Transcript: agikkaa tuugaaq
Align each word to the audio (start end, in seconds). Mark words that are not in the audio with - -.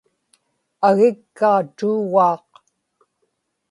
agikkaa 0.87 1.59
tuugaaq 1.77 2.45